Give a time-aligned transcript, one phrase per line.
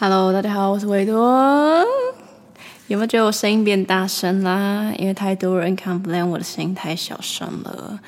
[0.00, 1.84] Hello，大家好，我是维多。
[2.86, 4.92] 有没有觉得我声音变大声啦？
[4.96, 7.98] 因为太多人 complain 我的声音太小声了。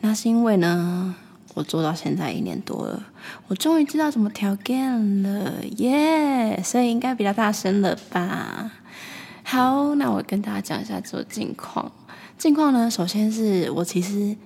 [0.00, 1.12] 那是因为呢，
[1.54, 3.02] 我做到现在一年多了，
[3.48, 6.62] 我终于知道怎么调变了，耶、yeah！
[6.62, 8.70] 所以应该比较大声了吧？
[9.42, 11.90] 好，那我跟大家讲一下这个近况。
[12.38, 14.36] 近况呢，首先是我其实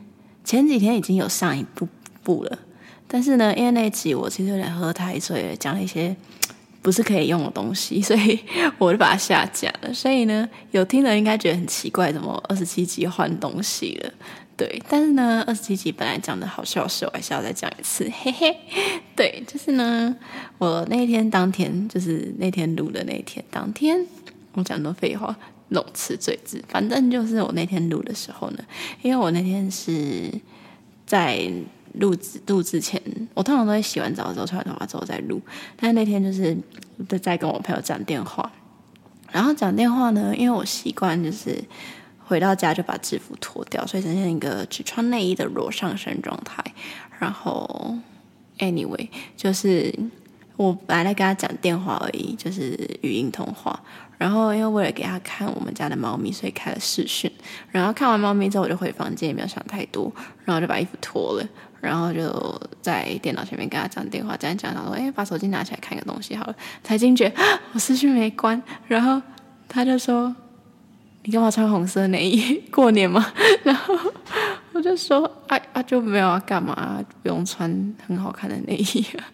[0.43, 1.87] 前几天已经有上一部
[2.23, 2.61] 部了，
[3.07, 6.17] 但是呢，因为那集我其实有点喝太醉，讲了一些。
[6.85, 8.39] 不是可以用的东西， 所以
[8.77, 9.93] 我就把它下架了。
[9.95, 14.13] 所以呢，有听的应该觉得很奇怪，怎么二十七集换东西了？
[14.55, 18.55] 对，但是呢，二十七集本来讲的好笑是，我还是要再讲一次， 嘿嘿。
[19.17, 20.15] 对，就是呢，
[20.59, 24.07] 我那天当天，就是那天录的那天当天，
[24.53, 25.35] 我讲的废话，
[25.69, 28.59] 弄词赘字，反正就是我那天录的时候呢，
[29.01, 30.31] 因为我那天是
[31.07, 31.51] 在。
[31.95, 32.15] 录
[32.47, 33.01] 录之前，
[33.35, 35.41] 我通常都会洗完澡之后、吹完头发之后再录。
[35.77, 36.57] 但是那天就是
[37.21, 38.51] 在跟我朋友讲电话，
[39.31, 41.63] 然后讲电话呢，因为我习惯就是
[42.19, 46.63] 回到家就把制服脱掉，所以呈现一个只穿内衣的裸上身状态。
[47.19, 47.97] 然后
[48.59, 49.95] ，anyway，就是
[50.57, 53.81] 我本来在跟他讲电话而已，就是语音通话。
[54.17, 57.31] 然后，因为为了给他看我们家的猫咪，所以开了视讯。
[57.71, 60.11] 然后看完猫咪之后，我就回房间，也没有想太多，
[60.45, 61.47] 然后就把衣服脱了。
[61.85, 67.31] 然后就在电脑前面跟他讲电话，讲一讲，他说：“哎，把手机拿起来看个东西好了。”才惊觉
[67.75, 69.21] 我视讯没关，然后
[69.69, 70.35] 他就说
[71.25, 72.59] ：“你干嘛穿红色内衣？
[72.71, 73.33] 过年吗？”
[73.63, 73.95] 然后
[74.73, 79.29] 我就说：“啊啊，就没有要干嘛，不用穿很好看的内衣啊。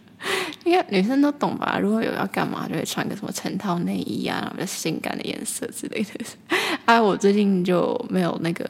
[0.64, 1.78] 应该女生都懂吧？
[1.80, 6.10] 如果有要干嘛，就会穿个什么成套内衣啊，比较性感的颜色之类的。
[6.84, 8.68] 啊，我最近就没有那个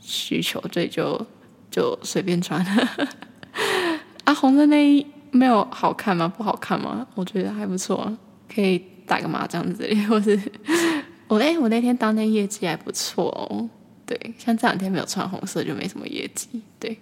[0.00, 1.24] 需求，所以就。”
[1.70, 2.64] 就随便穿
[4.24, 6.32] 啊，红色内衣没有好看吗？
[6.36, 7.06] 不好看吗？
[7.14, 8.12] 我觉得还不错，
[8.52, 10.38] 可以打个麻将之类，或是
[11.28, 13.68] 我哎，我那天当天业绩还不错哦。
[14.04, 16.62] 对，像这两天没有穿红色，就没什么业绩。
[16.78, 16.96] 对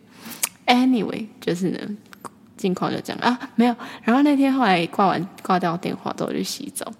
[0.66, 1.78] ，anyway，就是呢，
[2.56, 3.76] 近况就这样啊，没有。
[4.02, 6.90] 然后那天后来挂完挂掉电话之后，就洗澡。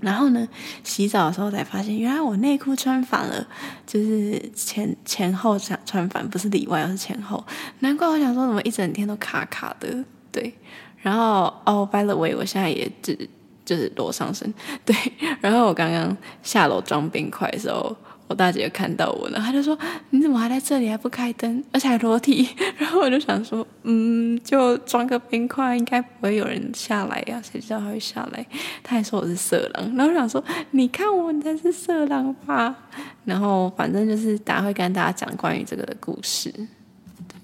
[0.00, 0.46] 然后呢，
[0.84, 3.46] 洗澡的时候才发现，原来我内裤穿反了，
[3.86, 7.44] 就是前前后想穿反，不是里外，而是前后。
[7.80, 10.04] 难怪我想说，怎么一整天都卡卡的。
[10.30, 10.54] 对，
[10.98, 13.28] 然后哦，by the way，我现在也只
[13.64, 14.52] 就是裸上身。
[14.84, 14.94] 对，
[15.40, 17.96] 然后我刚刚下楼装冰块的时候。
[18.28, 19.76] 我大姐看到我了，她就说
[20.10, 28.46] ：“你怎么还在这里，还不开灯，而且还裸体？” 然后我就想说：“嗯，就装个冰块，应该不会有人下来呀，谁知道他会下来？”
[28.84, 32.76] 她还说我是色狼，然后我想说：“你看我，你才是色狼吧？”
[33.24, 36.52] 然后反正就是大家会跟大家讲关于这个的故事，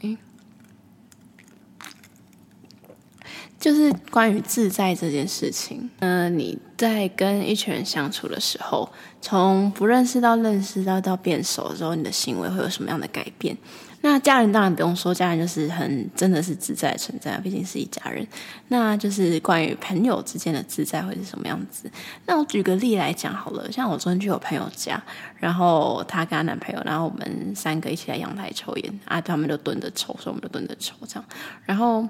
[0.00, 0.16] 对，
[3.64, 5.88] 就是关于自在这件事情。
[6.00, 8.86] 嗯、你在跟一群人相处的时候。
[9.22, 13.56] 从不认识到认识到到变熟的时候，你的行为会有什么样的改变？
[14.02, 18.26] 那家人当然不用说，家人就是很真的是自在的存在，毕竟是一家人。
[18.68, 21.90] 那就是关于朋友之间的自在会是什么样子？
[22.26, 25.02] 那我举个例来讲好了，像我昨天去我朋友家，
[25.38, 31.24] 然后她跟她男朋友，然后我们三个一起在阳台抽烟啊，他们就蹲着抽，所以我们就蹲着抽这样。
[31.64, 32.06] 然后，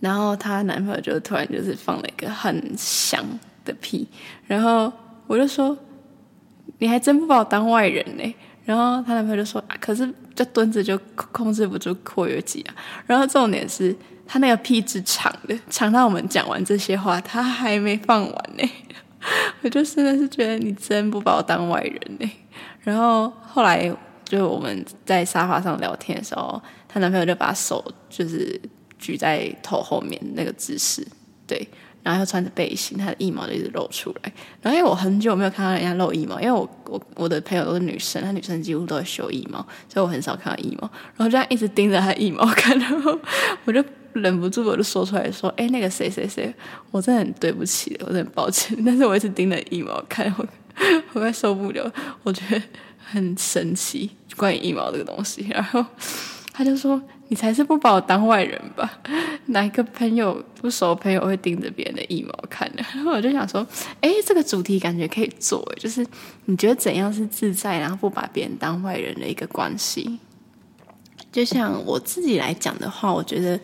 [0.00, 3.24] 然后她男朋友就突然就是放了一个很响
[3.64, 4.08] 的屁，
[4.46, 4.92] 然后。
[5.28, 5.76] 我就说，
[6.78, 8.34] 你还真不把我当外人呢。
[8.64, 12.74] 然后她男朋友就说，啊，可是就蹲着就控制不住括约肌啊。
[13.06, 13.94] 然后重点是
[14.26, 18.70] 他那个屁是长的，长到我们讲完这些话，他还没放完呢。
[19.60, 22.30] 我就真的是觉得你真不把我当外人呢。
[22.80, 23.94] 然后后来
[24.24, 28.58] 就我们在沙发上聊天的时候，她男朋友就把手就是
[28.98, 31.06] 举在头后面那个姿势，
[31.46, 31.66] 对。
[32.00, 34.32] 然后又穿着背心，他的腋毛就一直露出来。
[34.62, 39.58] 然后因为我很久没有看到人家露腋毛，因为我我我的朋友都是女生，她女生几乎都会修腋毛，
[39.92, 40.88] 所以我很少看到腋毛。
[41.16, 43.18] 然后这样一直盯着她腋毛看，然后
[43.64, 43.84] 我就
[44.14, 46.54] 忍不住我就说出来说：“哎，那个谁谁谁，
[46.92, 50.46] 我真的很对不起，我真的很抱歉。”但是我一直盯着腋毛看，我
[51.12, 51.92] 我快受不了，
[52.22, 52.62] 我觉得
[53.04, 55.46] 很神奇，关于腋毛这个东西。
[55.50, 55.84] 然后
[56.54, 57.02] 他就说。
[57.30, 58.90] 你才是不把我当外人吧？
[59.46, 62.82] 哪一个朋友不熟朋友会盯着别人的腋毛看呢？
[62.94, 63.66] 然 后我就想说，
[64.00, 66.06] 哎，这个主题感觉可以做，就是
[66.46, 70.18] 你觉得怎样是自在，然后不把别人当外人的一个关系？
[71.30, 73.60] 就像我自己来讲的话，我觉得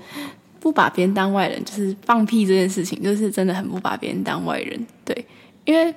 [0.61, 4.87] 不把别人当外人，就是放屁这件事情，就是真的很不把别人当外人。
[5.07, 5.27] 对，
[5.65, 5.95] 因为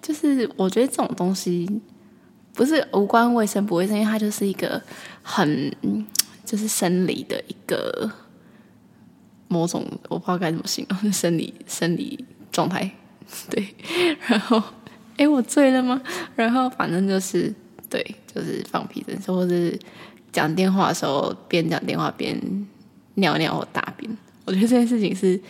[0.00, 1.68] 就是我觉得这种东西
[2.54, 4.82] 不是无关卫生不卫生，因为它就是一个
[5.22, 5.74] 很。
[6.44, 8.10] 就是生理的一个
[9.48, 12.90] 某种，我不知道该怎么形容，生理生理状态，
[13.50, 13.74] 对，
[14.26, 14.62] 然后
[15.16, 16.00] 哎，我醉了吗？
[16.34, 17.54] 然后反正就是
[17.88, 19.78] 对，就是放屁的时候，或是
[20.32, 22.36] 讲电话的时候边讲电话边
[23.14, 24.10] 尿尿或大便，
[24.44, 25.40] 我觉得这件事情是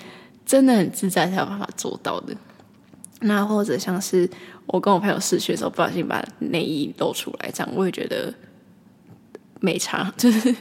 [0.44, 2.36] 真的很自在才有办法做到的。
[3.20, 4.28] 那或者像是
[4.66, 8.34] 我跟我朋友视讯的时候，不小心把内衣露出来，这样我也觉得
[9.64, 10.54] 没差， 就是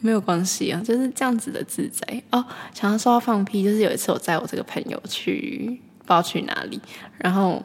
[0.00, 2.44] 没有关系啊，就是这样子的自在哦。
[2.74, 6.80] 想要说到放屁，就是有一次我载我这个朋友去不知道去哪里，
[7.18, 7.64] 然后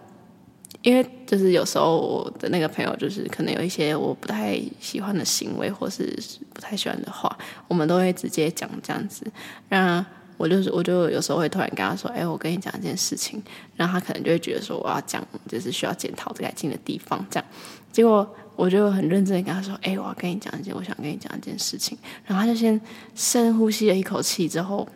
[0.81, 6.17] 因为就是有时候我的那个朋友就是可能有一些我不太喜欢的行为，或是
[6.53, 9.25] 不太喜欢的话，我们都会直接讲这样子，
[9.67, 10.05] 让。
[10.37, 13.39] 我就是，我就有时候会突然跟他说：“哎，我跟你讲一件事情。”
[13.77, 17.47] 然后他可能就会觉得说：“我要讲，就是需要检讨、改进的地方。”这样，
[17.91, 18.27] 结果
[18.61, 22.79] 我就很认真的跟他说：“哎，我要跟你讲一件，我想跟你讲一件事情。”然后他就先
[23.15, 24.87] 深呼吸了一口气，之后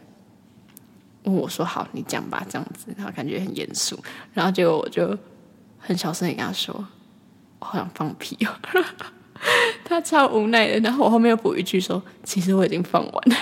[1.23, 3.97] 问我说：“好，你讲吧。”这样子，他感觉很严肃。
[4.35, 5.17] 然后结果我就
[5.79, 6.75] 很小声的跟他说
[7.57, 8.53] ：“我好想放屁哦。
[9.83, 10.79] ”他超无奈的。
[10.81, 13.35] 然后我后面又补一句说：“其实我已经放完了。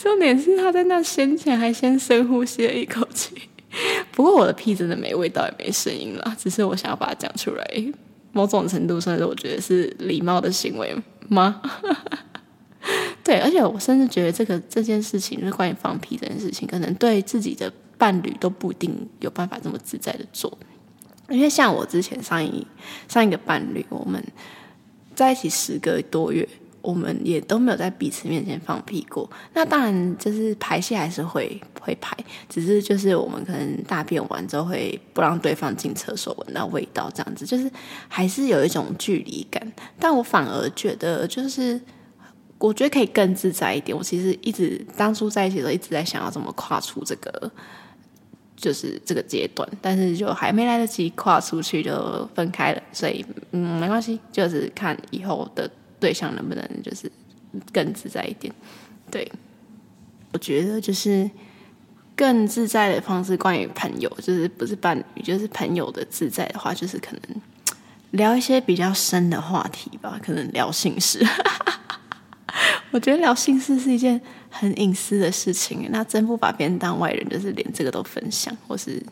[0.00, 3.49] 重点是他在那先前还先深呼吸了一口气，
[4.12, 7.64] 不过我的屁真的没味道也没声音了，只是我想要把它讲出来，
[8.32, 10.96] 某种程度上是我觉得是礼貌的行为
[11.28, 11.62] 吗？
[13.22, 20.58] 对，而且我甚至觉得这个这件事情就是关于放屁这件事情，可能对自己的伴侣都不一定有办法这么自在的做，
[21.28, 22.66] 因为像我之前上一
[23.08, 24.24] 上一个伴侣，我们
[25.14, 26.48] 在一起十个多月。
[26.82, 29.30] 我们也都没有在彼此面前放屁过。
[29.52, 32.16] 那当然，就是排泄还是会会排，
[32.48, 37.70] 只是就是我们可能大便完之后会不让对方进厕所闻到味道，这样子就是
[38.08, 39.72] 还是有一种距离感。
[39.98, 41.78] 但我反而觉得，就是
[42.58, 43.96] 我觉得可以更自在一点。
[43.96, 47.50] 我其实一直当初在一起的时候一直在想要怎么跨出这个，
[48.56, 52.82] 就是这个阶段，但是就还没来得及跨出去就分开了。
[52.90, 55.70] 所以嗯，没关系，就是看以后的。
[56.00, 57.10] 对象能不能就是
[57.72, 58.52] 更自在一点？
[59.10, 59.30] 对，
[60.32, 61.30] 我觉得就是
[62.16, 63.36] 更自在的方式。
[63.36, 67.42] 关于朋友，就是不是伴侣，就是朋友的自在的话，就是可能
[68.12, 70.18] 聊一些比较深的话题吧。
[70.24, 71.24] 可能聊性事，
[72.92, 75.88] 我觉得聊性事是一件很隐私的事情。
[75.90, 79.02] 那真不把别人当外人，就是连这个都分享，或是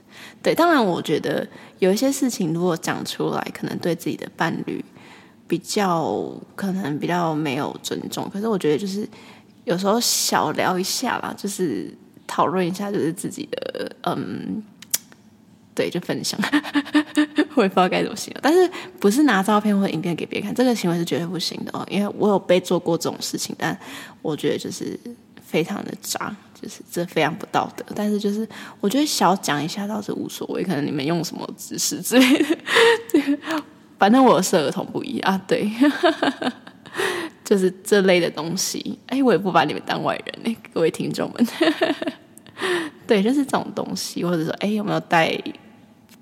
[0.42, 0.54] 对。
[0.54, 1.46] 当然，我觉得
[1.80, 4.84] 有一些事情如果讲出来，可能对自己的伴侣。
[5.48, 9.08] 比较可能比较没有尊重，可是我觉得就是
[9.64, 11.92] 有时候小聊一下啦，就是
[12.26, 14.62] 讨论一下，就是自己的嗯，
[15.74, 16.38] 对，就分享，
[17.56, 23.76] 我也不知道该怎么形容，但是不是拿照片或影片给别人看，这个行为是绝对不行的哦，因为我有被做过这种事情，但
[24.20, 25.00] 我觉得就是
[25.42, 28.46] 非常的渣，就是这非常不道德，但是就是
[28.80, 33.62] 我觉得小讲一下倒是无所谓，可能你们用什么姿势之类的。
[33.98, 35.68] 反正我是儿童不宜啊，对，
[37.44, 38.98] 就是这类的东西。
[39.06, 41.46] 哎，我也不把你们当外人哎，各位听众们，
[43.06, 45.36] 对，就是这种东西，或者说，哎，有没有带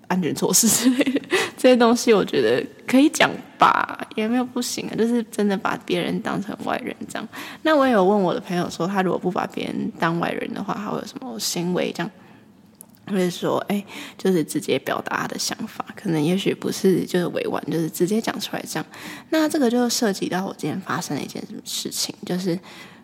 [0.08, 1.20] 安全措施 之类的
[1.56, 2.14] 这些东西？
[2.14, 4.94] 我觉得可以讲吧，也没有不行啊。
[4.96, 7.28] 就是真的把别人当成外人这样。
[7.62, 12.10] 那我也有问我的朋友说，他如果不把别人当外人的话，他会有什么行为这样？
[13.12, 13.84] 会说，哎，
[14.18, 18.86] 就是直接表达他的想法，可能也许不是就是委婉，就是直接讲出来这样。
[19.30, 22.58] 那这个就涉及到我今天发生的一件什么事情，就是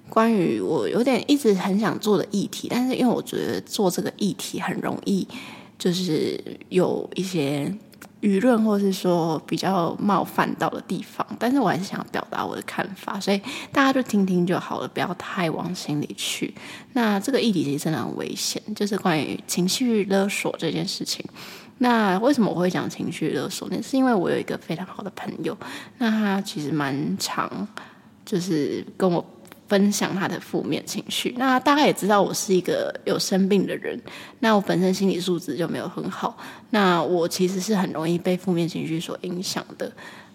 [0.09, 5.27] 关于我有点一直很想做的议题，但是因为我觉得做这个议题很容易，
[5.79, 7.73] 就是有一些。
[8.23, 13.39] 舆论，或是说比较冒犯到的地方，但是我还是想表达我的看法，所以
[13.73, 16.55] 大家就听听就好了，不要太往心里去。
[16.93, 21.23] 那这个议题其实真的很危险，就是关于情绪勒索这件事情。
[21.79, 23.83] 那为什么我会讲情绪勒索呢？
[23.83, 25.57] 是因为我有一个非常好的朋友，
[25.99, 27.69] 那他其实蛮常，
[28.25, 29.25] 就是跟我。
[29.73, 33.99] 分享他的负面情绪，那大家也知道我是一个有生病的人，
[34.41, 36.37] 那我本身心理素质就没有很好，
[36.69, 39.91] 那我其实是很容易被负面情绪所影响的。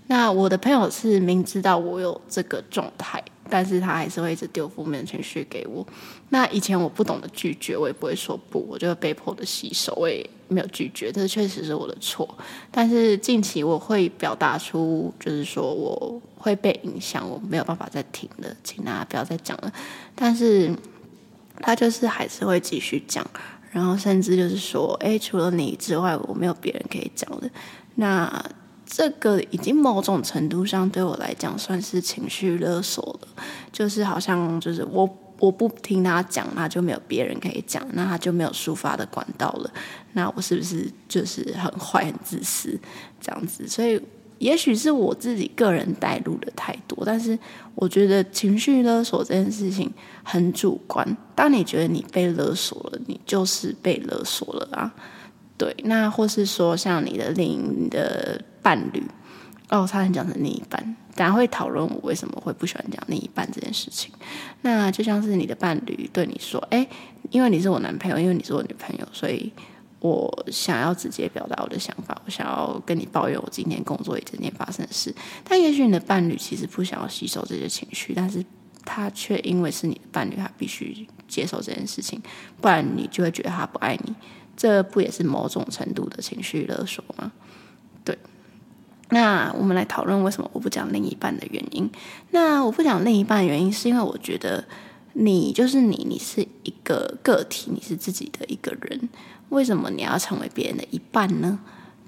[0.07, 5.85] 那我的朋友是明知道我有这个状态，但是他还是会一直丢负面情绪给我。
[6.29, 12.37] 那以前我不懂得拒绝，我也不会说不，我就会被迫的吸收，我也没有拒绝，这确实是我的错。
[12.71, 19.71] 但是近期我会表达出，就是说我会被影响，我没有办法再听了，请大家不要再讲了。
[20.13, 20.71] 但是
[21.61, 23.25] 他就是还是会继续讲，
[23.71, 27.49] 然后甚至就是说，哎，除了你之外，我没有别人可以讲的。
[27.95, 28.43] 那
[28.89, 35.07] 这个已经某种程度上对我来讲算是情绪勒索了，就是好像就是我
[35.39, 39.69] 我不听他讲，那就没有别人可以讲，那他就没有抒发的管道了。
[40.13, 42.79] 那我是不是就是很坏、很自私
[43.19, 43.67] 这样子？
[43.67, 44.01] 所以，
[44.39, 47.37] 也许是我自己个人带入的太多，但是
[47.75, 49.91] 我觉得情绪勒索这件事情
[50.23, 51.05] 很主观。
[51.35, 54.95] 当你觉得你被勒索了，你就是被勒索了啊。
[55.57, 59.01] 对，那或是说像你的另一的伴侣。
[59.69, 60.81] 哦，差点讲成另一半，
[61.13, 64.09] 等下会讨论我为什么会不喜欢讲另一半这件事情。
[64.61, 66.87] 那就像是你的伴侣对你说：“哎，
[67.31, 69.51] 因为你是我男朋友，因为你是我女朋友，所以
[69.99, 78.41] 我想要直接表达我的想法，我想要跟你抱怨我今天工作一整天发生的事。”但也许你的伴侣其实不想要吸收这些情绪，但是
[78.85, 82.21] 他却因为是你的伴侣，他必须接受这件事情，
[82.61, 84.15] 不然你就会觉得他不爱你。
[84.55, 87.33] 这不也是某种程度的情绪勒索吗？
[88.05, 88.17] 对。
[89.09, 91.89] 那我们来讨论为什么我不讲另一半的原因。
[92.31, 94.63] 那我不讲另一半的原因，是因为我觉得
[95.13, 99.09] 你就是你，你是一个个体，你是自己的一个人。
[99.49, 101.57] 为什么你要成为别人的一半呢？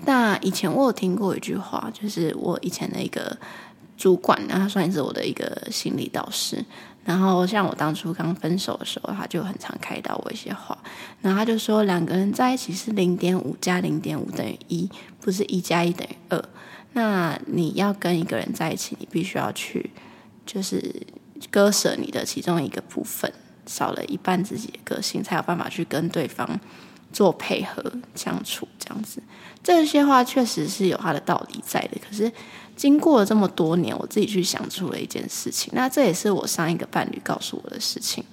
[0.05, 3.37] 那以前我有听过一句话，就是我以前的一个
[3.97, 6.63] 主管，然后他算是我的一个心理导师。
[7.05, 10.77] 然后像我当初刚分手的时候，他就很常开导我一些话。
[11.21, 14.89] 然后他就说，两个人在一起是零点五加零点五等于一，
[15.21, 16.43] 不是一加一等于二。
[16.93, 19.91] 那你要跟一个人在一起，你必须要去，
[20.45, 21.05] 就是
[21.51, 23.31] 割舍你的其中一个部分，
[23.65, 26.59] 少了一半自己的个性，才有办法去跟对方
[27.13, 29.21] 做配合相处这样子。
[29.61, 31.99] 这些话确实是有它的道理在的。
[31.99, 32.31] 可是
[32.75, 35.71] 经过了这么多年，我自己去想出了一件事情。
[35.75, 38.23] 那这也是我上一个伴侣告诉我的事情，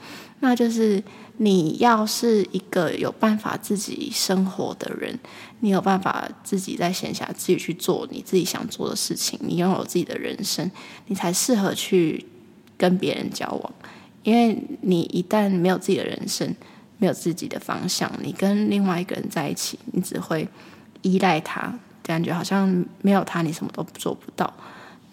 [0.40, 1.02] 那就是。
[1.38, 5.18] 你要是一个有办法自己生活的人，
[5.60, 10.70] 你有办法自己在闲暇自己去做你自己想做的事情，你拥有自己的人生，
[11.08, 12.24] 你才适合去
[12.78, 13.74] 跟别人交往。
[14.22, 16.56] 因为你一旦没有自己的人生，
[16.96, 20.48] 没有自己的方向，你跟另外一个人在一起，你只会
[21.02, 24.50] 依赖他，感觉好像没有他你什么都做不到。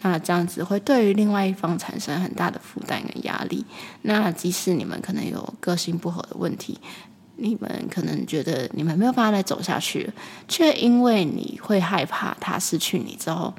[0.04, 3.66] 那这样子会对于另外一方产生很大的负担跟压力。
[4.02, 6.78] 那即使你们可能有个性不合的问题，
[7.38, 10.12] 你们可能觉得你们没有办法再走下去，
[10.48, 13.54] 却因为你会害怕他失去你之后，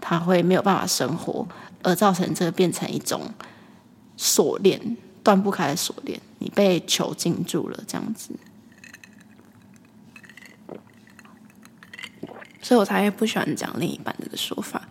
[0.00, 1.46] 他会没有办法生活，
[1.82, 3.32] 而造成这个变成一种
[4.16, 8.30] 锁链，断不开的锁链，你被囚禁住了，这样子。
[12.62, 14.88] 所以我才会不喜欢讲另一半这个说法。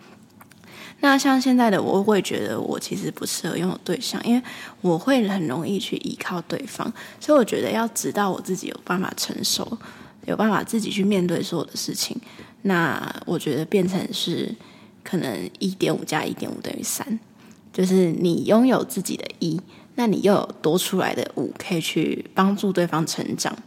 [1.01, 4.43] 那像现在的我，会觉得我其实不适合拥有对象，因为
[4.81, 6.91] 我会很容易去依靠对方，
[7.21, 9.65] 所以我觉得要直到我自己有办法承受，
[10.25, 12.19] 有办法自己去面对所有的事情，
[12.63, 14.53] 那我觉得变成是
[15.01, 17.17] 可能一点五加一点五等于三，
[17.71, 19.57] 就是你拥有自己的一，
[19.95, 23.57] 那你又有多出来的五可以去帮助对方成长，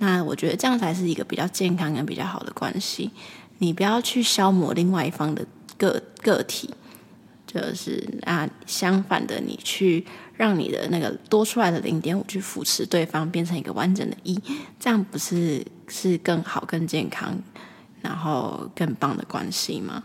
[0.00, 3.10] 那我觉得这样才是一个比较健康跟比较好的关系，
[3.56, 5.46] 你不要去消磨另外一方的。
[5.78, 6.70] 个个体
[7.46, 10.04] 就是啊，相反的，你去
[10.36, 14.36] 让你的那个多出来的零点五去扶持对方，变成一个完整的一，
[14.80, 17.38] 这样不是是更好、更健康，
[18.00, 20.02] 然后更棒的关系吗？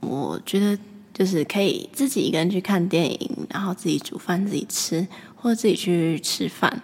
[0.00, 0.78] 我觉得
[1.14, 6.82] 就是可以自己一个人去看电影，然后自己煮饭自己吃，或者自己去吃饭，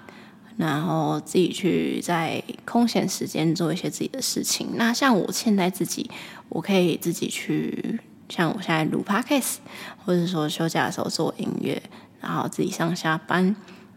[0.57, 4.69] 然后自己去在空闲时间做一些自己的事情。
[4.77, 6.11] 那像我现在自己。
[6.49, 9.57] 我可以自己去，像我现在录 podcast，
[10.05, 11.83] 或者说休假的时候做音乐，
[12.21, 13.55] 然后自己上下班，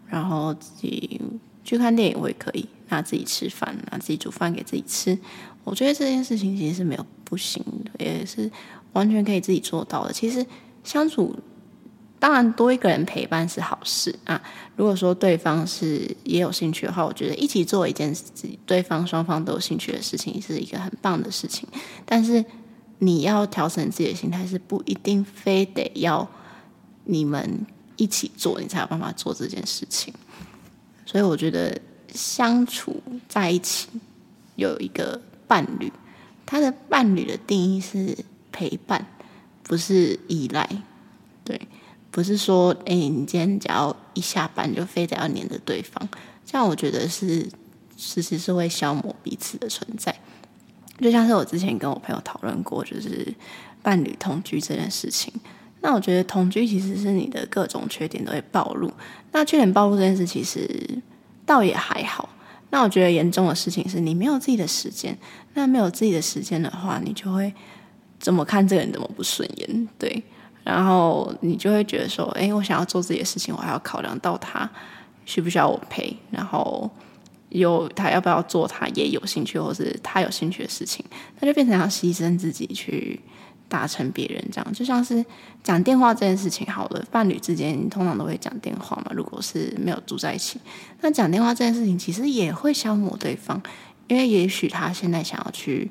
[0.08, 1.22] 然后自己
[1.64, 2.68] 去看电影，我也可以。
[2.90, 5.18] 那自己吃饭，那自己煮饭给自己吃。
[5.64, 8.52] 我觉得这件事情其实是没有不行的，也是
[8.92, 10.12] 完全可以自己做到的。
[10.12, 10.46] 其实
[10.84, 11.34] 相处，
[12.22, 14.40] 当然多一个人陪伴是好事啊。
[14.76, 21.68] 如果说对方是也有兴趣的话，我觉得一起做一件自己对方双方都有兴趣的事情是一个很棒的事情。
[22.06, 22.46] 但是
[23.00, 26.30] 你要调整自己的心态，是不一定非得要
[27.06, 27.66] 你们
[27.98, 30.14] 一起做，你才有办法做这件事情。
[31.08, 31.76] 所以我觉得
[32.14, 33.88] 相处在一起
[34.58, 35.92] 有一个伴侣，
[36.46, 38.16] 他的伴侣的定义是
[38.52, 39.08] 陪伴，
[39.64, 40.70] 不是依赖，
[41.44, 41.60] 对。
[42.12, 46.08] 不是说，哎，你今天只要一下班就非得要黏着对方，
[46.46, 47.48] 这样我觉得是
[47.96, 50.14] 其实是会消磨彼此的存在。
[51.00, 53.34] 就像是我之前跟我朋友讨论过，就是
[53.82, 55.34] 伴侣同居这件事情。
[55.80, 58.92] 那我觉得同居其实是你的各种缺点都会暴露。
[59.32, 60.70] 那缺点暴露这件事其实
[61.44, 62.30] 倒也还好。
[62.70, 65.18] 那我觉得严重的事情是你没有自己的时间。
[65.56, 67.52] 那没有自己的时间的话，你就会
[68.20, 70.24] 怎么看这个人怎么不顺眼，对。
[70.64, 74.70] 然后你就会觉得说，哎，我想要做自己的事情，我还要考量到他
[75.26, 76.90] 需不需要我陪，然后
[77.50, 81.04] 有他要不要做他也有兴趣或是他有兴趣的事情，
[81.40, 83.20] 那就变成要牺牲自己去
[83.68, 85.26] 达成别人这样，就像是
[85.64, 89.12] 讲电话这件事情，好了，伴侣之间通常都会讲电话嘛。
[89.16, 90.60] 如果是没有住在一起，
[91.02, 93.60] 那讲电话这件事情其实也会消磨对方，
[94.08, 95.90] 因为也许他现在想要去。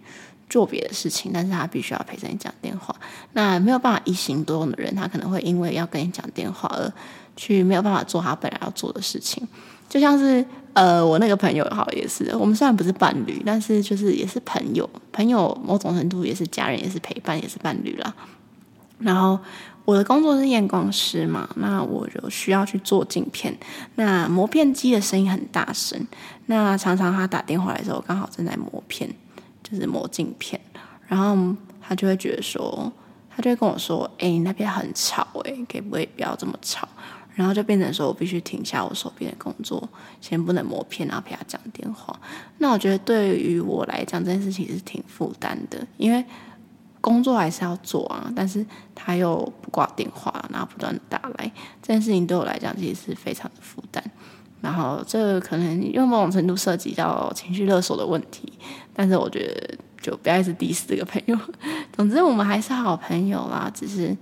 [0.51, 2.95] 做别的事情，但是他必须要陪着你讲电话。
[3.33, 6.93] 那没有办法一心多用的人，他可能会因为要跟你讲电话而
[7.37, 9.47] 去没有办法做他本来要做的事情。
[9.89, 14.89] 就像是呃，我那个朋友好也是，我们虽然不是伴侣，但是就是也是朋友。
[15.13, 18.15] 朋友某种程度也是家人，也是陪伴，也是伴侣啦。
[18.99, 19.37] 然后
[19.85, 23.53] 我的工作是验光师嘛，那我就需要去做镜片。
[23.97, 26.07] 那磨片机的声音很大声，
[26.47, 29.13] 那常常他打电话来的时候，刚好正在磨片。
[29.71, 30.61] 就是磨镜片，
[31.07, 32.93] 然后他就会觉得说，
[33.29, 36.89] 他就会跟我说：“哎、那边很吵，哎，可不可以不要这么吵？”
[37.33, 39.89] 然后就变成说我必须停下我手边的工作，
[40.21, 42.19] 先不能磨片，然后陪他讲电话。
[42.59, 46.23] 那我觉得对于我来讲，这件事情是挺负担的，因为
[47.01, 51.51] 工作还是要做啊，但是他又不挂电话，然后不断打来，
[51.81, 54.05] 这件事情对我来讲其实是非常的负担。
[54.61, 58.53] 然后这可能用某种程度涉及到情绪勒索的问题，
[58.93, 61.39] 但是我觉得就不要一直 diss 这个朋友。
[61.93, 64.15] 总之我们还是好朋友啦，只是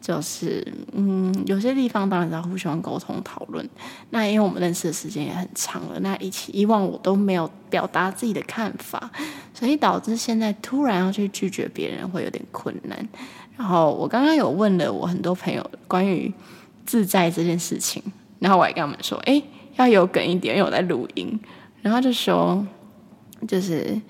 [0.00, 3.68] 就是嗯，有些地方当然要互相沟通讨论。
[4.10, 9.10] 那因为我们认识的时间也很长了，那以前以往我都没有表达自己的看法，
[9.54, 13.08] 所以导致现在突然要去拒绝别人会有点困难。
[13.56, 16.32] 然后我刚刚有问了我很多朋友关于
[16.84, 18.02] 自在这件事情，
[18.40, 19.40] 然后我还跟他们说，哎。
[19.76, 21.38] 要有梗一点，因为我在录音，
[21.82, 22.66] 然后就说，
[23.46, 24.00] 就是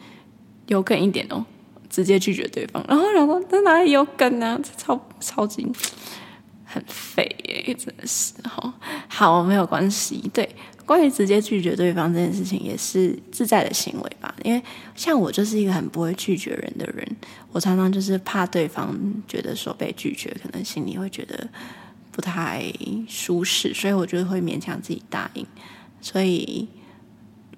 [0.66, 1.44] 有梗一点哦，
[1.88, 2.84] 直接拒绝对方。
[2.88, 4.60] 然后然后在哪里有梗啊？
[4.76, 5.66] 超超级
[6.64, 8.72] 很废耶，真的是好，
[9.08, 10.30] 好没有关系。
[10.34, 10.48] 对，
[10.84, 14.34] 关于直接拒绝对方这件事情，也是自在的行为吧。
[14.42, 14.62] 因为
[14.94, 17.06] 像我就是一个很不会拒绝人的人，
[17.52, 18.94] 我常常就是怕对方
[19.26, 21.48] 觉得说被拒绝，可能心里会觉得。
[22.14, 22.72] 不太
[23.08, 25.44] 舒适，所以我觉得会勉强自己答应。
[26.00, 26.68] 所以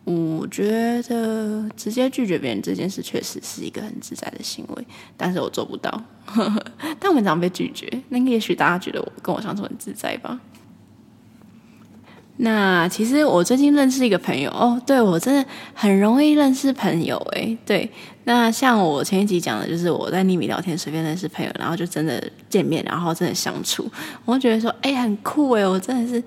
[0.04, 6.02] 我觉得直接拒绝别人这件事确实是一个很自在的行为，但是我做不到。
[6.98, 10.40] 但我们常被拒绝，那也许大家觉得我跟我相处很自在吧。
[12.38, 17.90] 那其实我最近认识一个朋友哦，对，我真的很容易认识朋友诶，对，
[18.24, 23.90] 那像我前一集讲的，就是我在匿名聊天随便认识朋友，然后就真的见面，然后真的相处，
[24.24, 26.22] 我会觉得说，哎，很酷诶，我真的是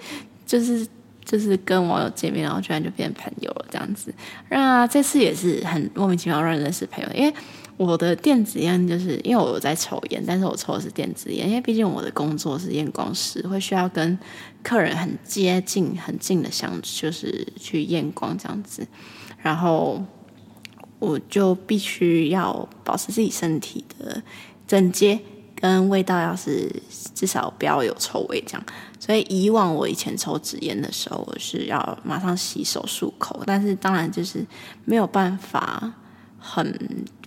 [0.46, 0.88] 就是
[1.24, 4.14] 就是跟网友见面，然后居然就变成朋友了这样子。
[4.50, 7.34] 那这次也是很莫名其妙让认识朋友，因为。
[7.80, 14.20] 我的电子烟就是因为我有在抽烟，但是我抽的是电子烟，因为毕竟我的工作是验光师，会需要跟
[14.62, 18.86] 客人很接近、很近的相，就是去验光这样子，
[19.38, 20.04] 然后
[21.00, 24.22] 我就必须要保持自己身体的
[24.68, 25.18] 整洁
[25.56, 26.70] 跟味道，要是
[27.16, 28.66] 至少不要有臭味这样。
[29.00, 34.46] 所以以往我以前抽纸烟的时候，我是要马上洗手漱口，但是当然就是
[34.84, 35.94] 没有办法
[36.38, 36.78] 很。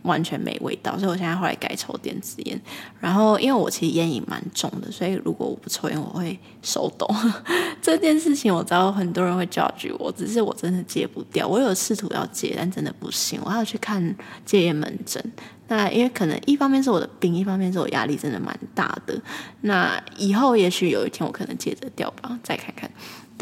[0.02, 2.60] 完全没味道，所以我现在后来改抽电子烟。
[3.00, 7.06] 然后，因为我其实烟瘾蛮重的，所以如果我不抽烟，我会手抖。
[7.80, 11.46] 这件事情我知道很多人会 judge 我，只是我真的戒不掉。
[11.46, 13.40] 我有试图要戒，但真的不行。
[13.44, 15.22] 我还要去看戒烟门诊。
[15.68, 19.18] 那因为可能一方面是我的病，一方面是我压力真的蛮大的。
[19.62, 22.90] 那以后也许有一天我可能戒得掉吧，再看看。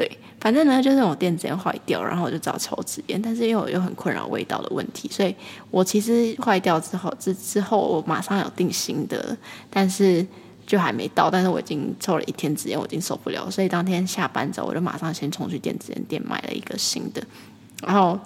[0.01, 0.11] 对，
[0.41, 5.35] 反正呢，就是我电子烟坏掉，然后我就找抽纸烟，但是因为我又很困扰味道的问题，所以
[5.71, 9.37] 我其实坏掉之后之之后，我马上有定新的，
[9.69, 10.27] 但是
[10.67, 17.23] 就还没到，但是我已经抽了一天纸烟，我已经受不了，所以当天下班之后，我就马上先冲去电子烟店买了一个新的，
[17.83, 18.19] 然后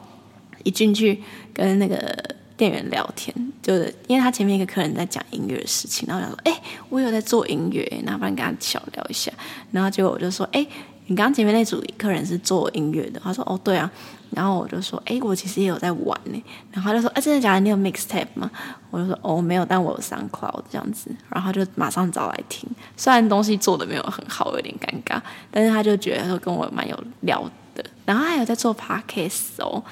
[0.63, 1.21] 一进去
[1.53, 2.17] 跟那个
[2.57, 9.33] 店员聊天，就是因为他前面一个客人在讲音乐的事情，然后我说，哎，我有在做音乐，那不然跟他小聊一下，
[9.73, 10.65] 然后结果我就说，哎。
[11.07, 13.91] 你刚前面那组客人是做音乐的，他说哦对啊，
[14.31, 17.61] 然后我就说哎，我其实也有在玩呢，然后他就说哎，真的假的？
[17.61, 18.51] 你有 mixtape 吗？
[18.91, 27.43] 我就说哦没有，但我有 SoundCloud 这样子，然后他就马上找来听，虽然东西做的没有很好，有点尴尬，但是他就觉得说跟我蛮有聊
[27.75, 29.83] 的，然后还有在做 podcast 哦，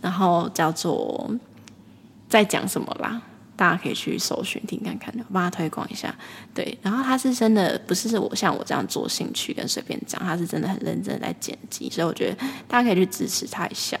[0.00, 1.30] 然后叫做
[2.28, 3.20] 在讲什么啦。
[3.62, 6.12] 大家可以去搜寻听看看，我帮他推广一下。
[6.52, 13.96] 对，然后他是真的不是我像我这样做兴趣跟随便讲，他是真的很认真在剪辑，所以我觉得大家可以去支持他一下。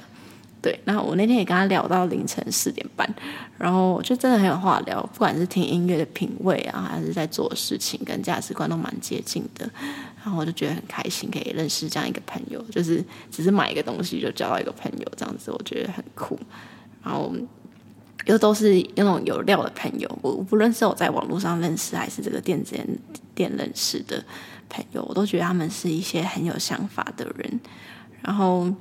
[0.60, 3.08] 对，然后我那天也跟他聊到凌晨四点半，
[3.56, 9.70] 然后就真的很有话聊，不管是听音乐的品味啊，还是在做事情跟价值观都蛮接近的，
[10.24, 16.36] 然后我就觉得很开心，可以认识这样一个朋友，就是只是买一个东西就交到一个朋友这样子，我觉得很酷。
[17.04, 17.32] 然后
[18.26, 22.76] 又都是那种有料的朋友，我不论是我在网络上认识，还是这个电子
[23.34, 24.24] 店认识的
[24.68, 27.60] 朋友，我都觉得他们是一些很有想法的人，
[28.22, 28.72] 然后。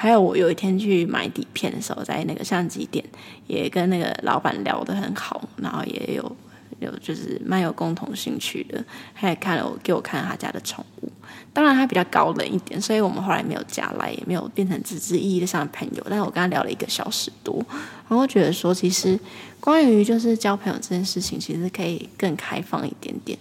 [0.00, 3.04] 还有我有一天去买底片的时候，在那个相机店
[3.48, 6.36] 也跟那个老板聊得很好，然后也有
[6.80, 11.12] 有就是蛮有共同兴趣的，他也看了我给我看他家的宠物，
[11.52, 16.02] 当然他比较高冷一点，所以我们后来没有加来，也没有变成实质意义上的朋友。
[16.08, 17.64] 但是我跟他聊了一个小时多，
[18.08, 19.18] 然后觉得说，其实
[19.60, 23.38] 关于就是交朋友这件事情，其实可以更开放一点点。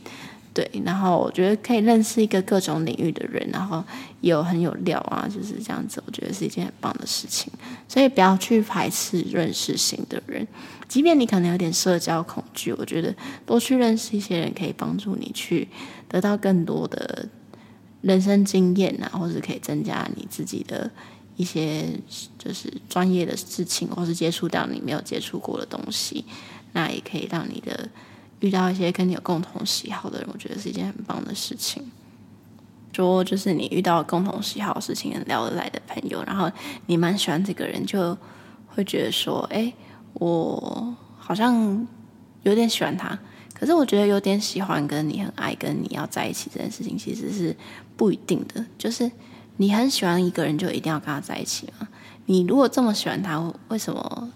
[0.58, 3.84] 对，然后我觉得可以认识一个各种领域的人，然后
[4.22, 7.54] 有很有料啊，就是这样子，我觉得是一件很棒的事情。
[7.88, 10.48] 所以不要去排斥认识新的人，
[10.88, 13.16] 即便你可能有点社交恐惧，我觉得
[13.46, 15.68] 多去认识一些人，可以帮助你去
[16.10, 17.30] 得到更多的
[18.02, 20.90] 人生经验啊，或者可以增加你自己的
[21.36, 21.86] 一些
[22.40, 26.26] 就是专业的事情，或是接触到你没有接触过的东西，
[26.74, 27.88] 那也可以让你的。
[28.40, 31.84] 遇到一些跟你有共同喜好的人，我觉得是一件很棒的事情。
[32.94, 36.52] 说就是你遇到共同喜好的事情，很聊得来的朋友，然后
[36.88, 38.18] 你蛮喜欢这个人，就
[38.68, 39.72] 会觉得说，哎，
[40.14, 41.88] 我好像
[42.42, 43.16] 有点喜欢他。
[43.54, 47.56] 可是我觉得有点喜欢跟你很爱跟你要在一起这件事情，其实是
[47.96, 48.66] 不一定的。
[48.80, 49.12] 就是
[49.58, 51.88] 你很喜欢一个人，就一定要跟他在一起吗？
[52.26, 54.32] 你如果这么喜欢他，为什么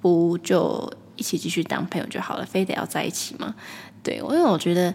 [0.00, 0.90] 不就？
[1.16, 3.54] 一起继续当朋友就好了，非得要在一起吗？
[4.02, 4.94] 对，因为我觉得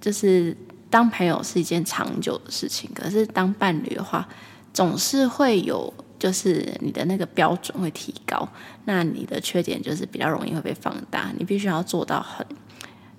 [0.00, 0.56] 就是
[0.88, 4.28] 当朋友是一件长久的事情，可是当伴侣的话，
[4.72, 8.48] 总是会有，就是你的那个标准会提高，
[8.84, 12.46] 那你的缺点就是比较容易会被放大，你必须要做到很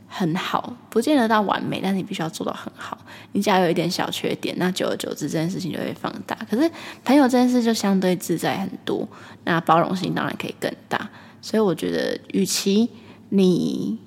[0.08, 2.98] 很好，不见得到完美，但是你必须要做到很好。
[3.32, 6.38] 你只要有一点小缺点，那久而久之这件事情就会放大。
[6.50, 6.72] 可是
[7.04, 9.08] 朋友这件事就相对自在很多，
[9.44, 11.10] 那包容性当然可以更大。
[11.44, 12.90] 所以我觉得，与其
[13.28, 14.00] 你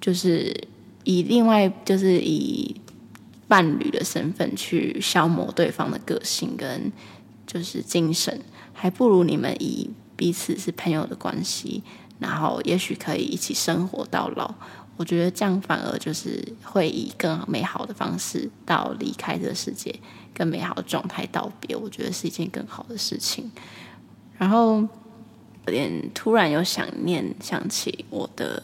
[0.00, 0.68] 就是
[1.02, 2.76] 以另外就是以
[3.48, 6.92] 伴侣的身份去消磨对方的个性跟
[7.48, 8.40] 就是精神，
[8.72, 11.82] 还不如你们以彼此是朋友的关系，
[12.20, 14.54] 然后也许可以一起生活到老。
[14.96, 19.98] 我觉得这样反而就是会以更美好的方式到离开这个世界，
[20.32, 21.74] 更美好的状态道别。
[21.74, 23.50] 我觉得是一件更好的事情。
[24.38, 24.86] 然后。
[25.68, 28.62] 有点突然有想念，想起我的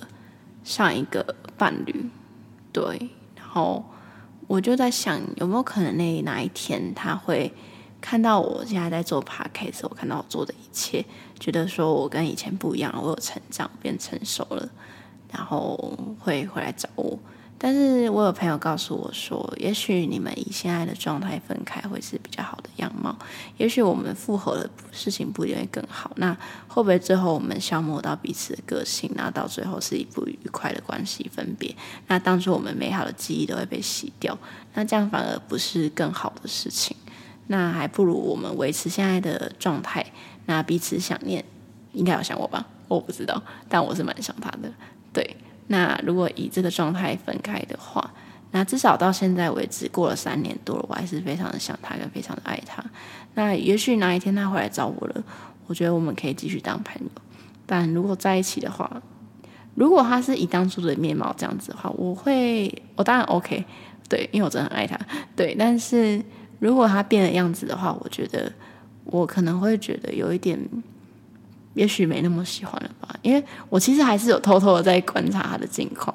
[0.64, 2.09] 上一个伴侣，
[2.73, 3.85] 对，然后
[4.47, 7.53] 我就在想，有没有可能那哪一天他会
[8.01, 11.05] 看到我现在在做 podcast，我看到我做的一切，
[11.38, 14.69] 觉得说我跟以前不一样，我有成长，变成熟了，
[15.31, 17.19] 然后会回来找我。
[17.57, 23.17] 但是我有朋友告诉我说，也许你们以现在的状态分开会是比较好的样貌，
[23.57, 26.11] 也许我们复合的事情不一定会更好。
[26.17, 26.37] 那
[26.69, 31.75] 会不会最后我们消磨到彼此的个性，然后到最后是一不愉快的关系分别？
[32.09, 34.37] 那当初我们美好的记忆都会被洗掉，
[34.75, 36.95] 那这样反而不是更好的事情。
[37.47, 40.05] 那还不如我们维持现在的状态，
[40.47, 41.43] 那彼此想念，
[41.93, 42.67] 应该有想我吧？
[42.88, 44.71] 我不知道，但我是蛮想他的，
[45.12, 45.37] 对。
[45.66, 48.12] 那如果以这个状态分开的话，
[48.50, 52.85] 那至少到现在为止过了三年多了，我还是非常的想他，跟非常的爱他。
[53.35, 55.24] 那也许哪一天他回来找我了，
[55.66, 57.09] 我觉得我们可以继续当朋友。
[57.66, 59.03] 但如果在一起的话，
[59.74, 63.64] 如果他是以当初的面貌这样子的话，我会，我当然 OK，
[64.09, 64.98] 对，因为我真的很爱他，
[65.35, 65.57] 对。
[65.59, 66.22] 但是
[66.61, 68.53] 如果他变了样子的话，我觉得
[69.07, 70.59] 我可能会觉得有一点。
[71.75, 76.15] 也许没那么喜欢了吧，因为我其实还是有偷偷的在观察他的近况，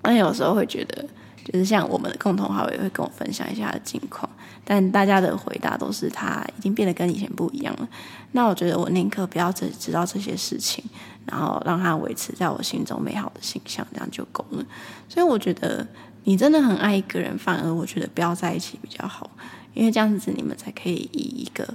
[0.00, 1.04] 但有时候会觉得，
[1.44, 4.28] 就是像我们的共同好友也会跟我分享一下他的近况，
[4.64, 7.88] 但大家的回答都是他已经变得跟以前不一样了。
[8.32, 10.84] 那我觉得我宁可不要只知道这些事情，
[11.26, 14.64] 然后让他维持在我心中美好的形象，这样就够了。
[15.08, 15.84] 所以我觉得
[16.22, 19.28] 你真的很爱一个人，反而我觉得不要在一起比较好，
[19.74, 21.66] 因为这样子你们才可以以一个。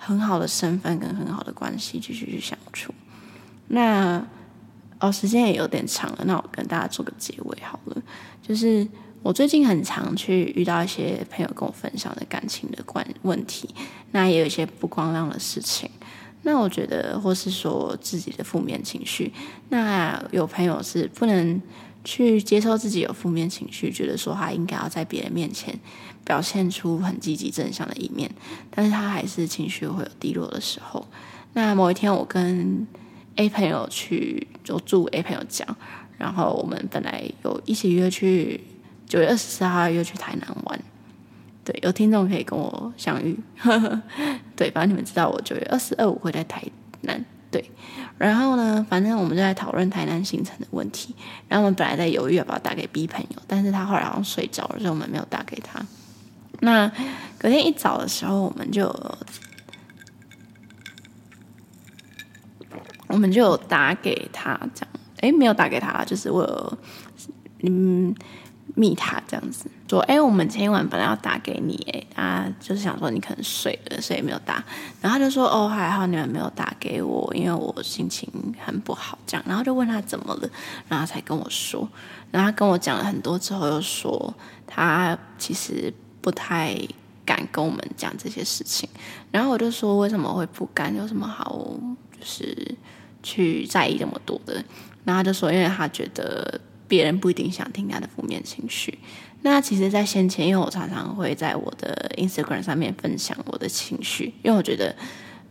[0.00, 2.92] 很好的身份跟很好的关系继续去相处。
[3.68, 4.24] 那
[4.98, 8.02] 哦，时间也有点长了，那我跟大家做个结尾好了。
[8.42, 8.86] 就是
[9.22, 13.68] 我最近很常去遇到一些朋友跟我分享的感情的关问题，
[14.12, 15.88] 那也有一些不光亮的事情。
[16.42, 19.32] 那我觉得，或是说自己的负面情绪，
[19.68, 21.60] 那有朋友是不能。
[22.04, 25.78] 去接受自己有负面情绪，觉得说他应该要在别人面前
[26.24, 28.30] 表现出很积极正向的一面，
[28.70, 31.06] 但是他还是情绪会有低落的时候。
[31.52, 32.86] 那某一天我跟
[33.36, 35.66] A 朋友去，就住 A 朋友家，
[36.16, 38.60] 然后我们本来有一起约去
[39.06, 40.80] 九月二十四号约去台南玩。
[41.64, 43.38] 对，有听众可以跟我相遇。
[44.56, 46.62] 对，反正你们知道我九月二十二我会在台
[47.02, 47.24] 南。
[47.50, 47.68] 对，
[48.20, 51.14] 然后呢，反正我们就在讨论台南行程的问题。
[51.48, 55.80] 然后我们本来在犹豫要不要打给 B 朋友，但是他后来好像睡着了，所以我们没有打给他。
[56.60, 56.86] 那
[57.38, 58.94] 隔天一早的时候，我们就
[63.08, 64.90] 我们就打给他，这样，
[65.22, 66.78] 诶，没有打给他，就是我有
[67.62, 68.14] 嗯。
[68.80, 74.64] 密他这样子说，哎，我们前一晚本来要打给你，哎，他就是想说你可能睡了，所以没有打。
[75.02, 78.26] 然后他就说，哦，还好你们没有打给我，因为我心情
[78.64, 79.44] 很不好，这样。
[79.46, 80.48] 然后就问他怎么了，
[80.88, 81.86] 然后才跟我说。
[82.30, 84.32] 然后他跟我讲了很多之后，又说
[84.66, 86.74] 他其实不太
[87.26, 88.88] 敢跟我们讲这些事情。
[89.30, 90.96] 然后我就说，为什么会不敢？
[90.96, 91.66] 有什么好
[92.18, 92.74] 就是
[93.22, 94.54] 去在意这么多的？
[95.04, 96.58] 然后他就说，因为他觉得。
[96.90, 98.98] 别人不一定想听他的负面情绪。
[99.42, 104.94] 那其实，在先前，因为我常常会在我的 Instagram 上面分享我的情绪，因为我觉得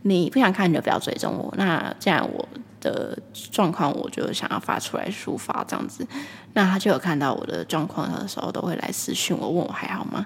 [0.02, 1.52] 你不想看，你就不要追踪我。
[1.58, 2.48] 那既然我
[2.82, 3.18] 的
[3.52, 6.06] 状况，我就想要发出来抒发这样子。
[6.54, 10.26] 那他就有看到我的状况的时候，都会来私讯我，问我还好吗？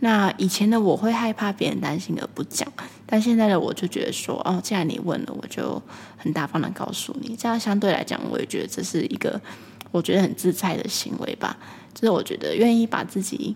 [0.00, 2.66] 那以前的我会害怕别人担心而不讲，
[3.06, 5.80] 但现在的我就觉得说，哦，既然你问了，我就
[6.16, 7.36] 很大方的告诉你。
[7.36, 9.40] 这样相对来讲，我也觉得这是一个。
[9.94, 11.56] 我觉得很自在的行为吧，
[11.94, 13.54] 就是我觉得愿意把自己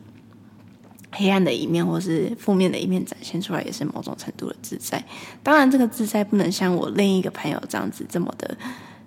[1.10, 5.04] 黑暗的一面或是负面的一面展现出来，也是某种程度的自在。
[5.42, 8.56] 当然，这个自在不能像我另一个朋友这样子这么的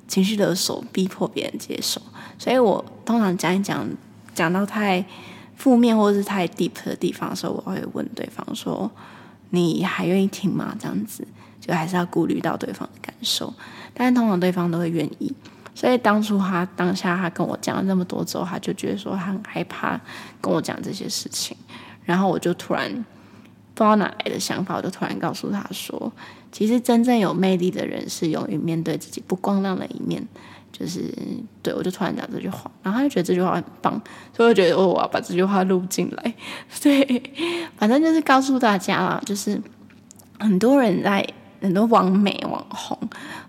[0.10, 2.02] 情绪勒索，逼迫别人接受。
[2.38, 3.88] 所以我通常讲一讲，
[4.36, 5.06] 讲到太
[5.56, 8.92] 负面或是太 deep 的地方的时候，我会问对方说
[9.52, 11.26] ：“你还愿意听吗？”这样子
[11.62, 13.54] 就还是要顾虑到对方的感受，
[13.94, 15.34] 但是通常对方都会愿意。
[15.74, 20.00] 所以当初他当下他跟我讲了那么多之后，他就觉得说他很害怕
[20.40, 21.56] 跟我讲这些事情，
[22.04, 22.92] 然后我就突然
[23.74, 26.12] 不知道哪来的想法，我就突然告诉他说，
[26.52, 30.22] 其实真正有魅力的人是勇于面对自己不光亮的一面，
[30.72, 31.12] 就是
[31.64, 34.00] 对，我就突然讲这句话，然后他就觉得这句话很棒，
[34.36, 36.34] 所以我觉得我要把这句话录进来，
[36.82, 37.24] 对，
[37.78, 39.60] 反正就是告诉大家啦，就是
[40.40, 41.26] 很多人在。
[41.62, 42.98] 很多网美网红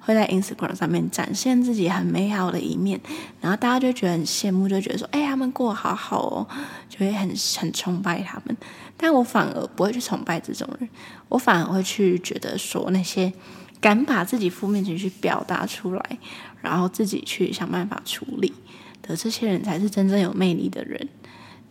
[0.00, 3.00] 会在 Instagram 上面展现自己很美好的一面，
[3.40, 6.46] 然后大家就觉得很羡慕，就觉得说：“哎，他们过得好好哦，
[6.88, 8.56] 就会很很崇拜他们。”
[8.96, 10.88] 但我反而不会去崇拜这种人，
[11.28, 13.32] 我反而会去觉得说，那些
[13.80, 16.18] 敢把自己负面情绪表达出来，
[16.60, 18.52] 然后自己去想办法处理
[19.00, 21.08] 的这些人，才是真正有魅力的人。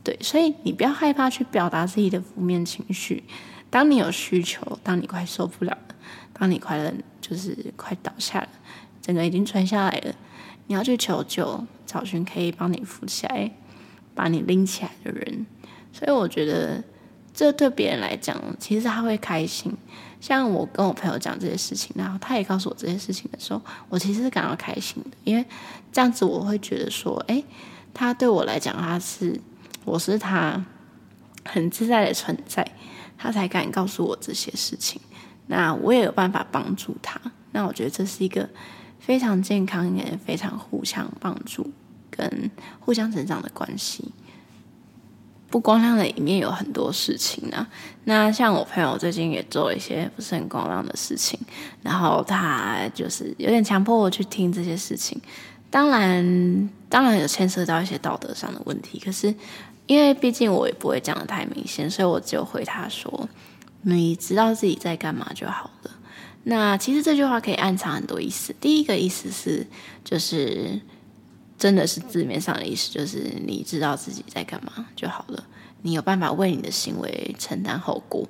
[0.04, 3.24] 对，所以你不要害怕去表达自己的负面情绪。
[3.70, 5.78] 当你有需求，当你快受不了
[6.34, 8.50] 当你快乐就是快倒下了，
[9.02, 10.15] 整个已经垂下来了，
[10.67, 13.52] 你要去求救，找寻可以帮你扶起来、
[14.15, 15.45] 把你拎起来的人。
[15.93, 16.84] 所以我觉得，
[17.34, 19.76] 这对别人来讲，其实他会开心。
[20.19, 25.43] 像我跟我朋友讲这些事情，然后他也告诉我这些事情的时候，我其实是感到开心的，因为
[25.91, 27.43] 这样子我会觉得说，诶，
[27.93, 29.39] 他对我来讲，他是
[29.84, 30.63] 我是他
[31.43, 32.65] 很自在的存在，
[33.17, 35.02] 他才敢告诉我这些事情。
[35.52, 37.20] 那我也有办法帮助他，
[37.52, 38.50] 那我觉得这是一个
[39.02, 41.70] 非常健康也非常互相帮助
[42.10, 44.14] 跟互相成长的关系。
[45.50, 47.68] 不光亮的一面有很多事情呢、
[48.06, 51.38] 那像我朋友最近也做了一些不是很光亮的事情，
[51.82, 55.20] 然后他就是有点强迫我去听这些事情。
[55.70, 58.98] 当然，当然有牵涉到一些道德上的问题。
[59.00, 59.36] 可是
[59.86, 63.28] 因为毕竟我也不会讲得太明显，所以我就回他说。
[63.84, 65.91] 你知道自己在干嘛就好了。
[66.44, 68.56] 那其实这句话可以暗藏很多意思。
[68.60, 69.67] 第一个意思是，
[70.04, 70.82] 就是
[71.58, 75.44] 真的是字面上的意思，就是你知道自己在干嘛就好了。
[75.84, 78.28] 你有办法为你的行为承担后果，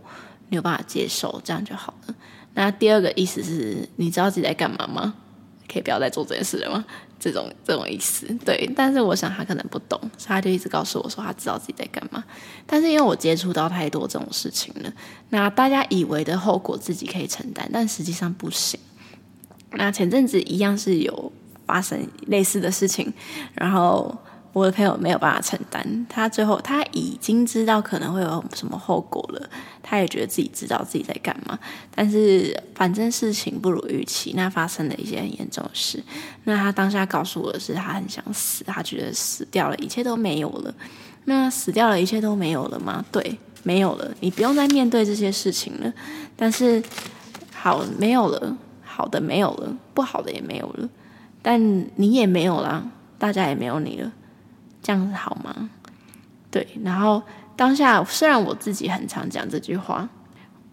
[0.50, 2.16] 你有办法接受，这样就好了。
[2.54, 5.14] 那第二个意思是，你知道自己在干嘛吗？
[5.72, 6.84] 可以不要再做这件事了吗？
[7.22, 8.70] 这种这种意思，对。
[8.76, 12.22] 但是我想他可能不懂，所以他就一直告诉我说他知道自己在干嘛。
[12.66, 14.92] 但是因为我接触到太多这种事情了，
[15.30, 18.80] 那大家以为的后果自己可以承担，但实际上不行。
[19.74, 21.32] 那前阵子一样是有
[21.68, 23.14] 发生类似的事情，
[23.54, 24.18] 然后。
[24.54, 29.50] 我的朋友没有办法承担，他最后他已经知道可能会有什么后果了，
[29.82, 31.58] 他也觉得自己知道自己在干嘛，
[31.96, 36.04] 但是反正事情不如预期，那发生了一些很严重的事，
[36.44, 40.74] 那他当下告诉我的是他很想死，他觉得死掉了，一切都没有了。
[41.26, 43.06] 那死掉了，一切都没有了吗？
[43.12, 45.94] 对，没有了，你不用再面对这些事情了。
[46.36, 46.84] 但是
[47.54, 48.58] 好，没有了。
[48.94, 50.88] 好的没有了，不好的也没有了，
[51.42, 51.60] 但
[51.96, 52.86] 你也没有了，
[53.18, 54.12] 大家也没有你了，
[54.82, 55.70] 这样子好吗？
[56.50, 57.22] 对，然后
[57.56, 60.10] 当下虽然我自己很常讲这句话，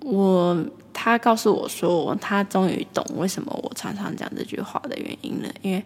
[0.00, 5.84] 我他告诉我说，他终于懂为什么我常常讲这句话的原因了，因为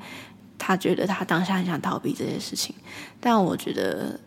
[0.58, 2.74] 他觉得他当下很想逃避这些事情，
[3.20, 4.18] 但我觉得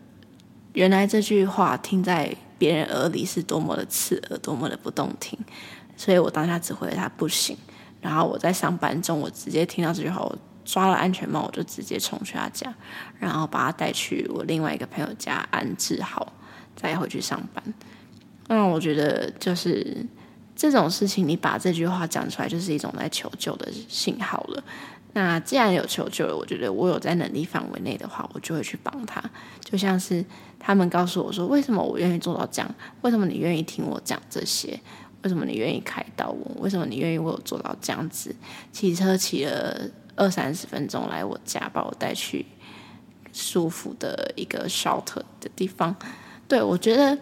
[0.74, 5.38] 原来这句话听在别人耳里是多么的刺耳，多么的不动听，
[5.96, 7.56] 所以我当下只回了他不行。
[8.00, 12.74] 然后我在上班中，我直接听到这句话，我抓了安全帽，我就直接冲去他家，
[13.20, 16.32] 然后把他带去我另外一个朋友家安置好，
[16.74, 17.62] 再回去上班。
[18.48, 20.04] 那我觉得就是
[20.54, 24.64] 这种事情，你把这句话讲出来，就是一种在求救的信号了。
[25.12, 29.22] 那既然有求救了，我觉得我有在能力范围内的话，我就会去帮他。
[29.64, 30.22] 就像是
[30.58, 32.74] 他们告诉我说，为什么我愿意做到这样？
[33.00, 34.78] 为什么你愿意听我讲这些？
[35.22, 36.52] 为什么你愿意开导我？
[36.60, 38.34] 为什么你愿意为我做到这样子？
[38.72, 39.74] 骑车骑了
[40.16, 42.44] 二三十分钟来我家，把我带去
[43.32, 45.94] 舒服的一个 shelter 的地方。
[46.48, 47.16] 对，我觉得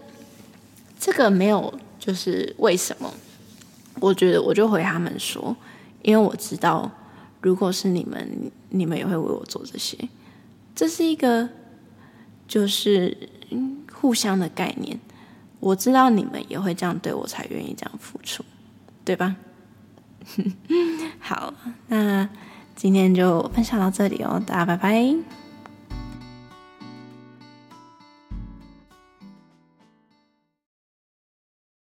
[0.98, 3.12] 这个没有，就是为什么？
[4.00, 5.56] 我觉得我就回他们说，
[6.02, 6.90] 因为我知道，
[7.40, 9.96] 如果是你们，你们也会为我做这些。
[10.74, 11.48] 这是一个
[12.48, 13.16] 就是
[13.92, 14.98] 互相的概念。
[15.60, 18.44] 我知道你们也会这样对我，才愿意这样付出，
[19.04, 19.36] 对吧？
[21.20, 21.54] 好，
[21.86, 22.28] 那
[22.74, 25.43] 今天就分享到这里哦，大家拜拜。